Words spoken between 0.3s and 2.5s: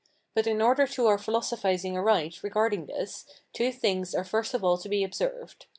But in order to our philosophizing aright